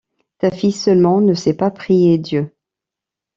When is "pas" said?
1.53-1.69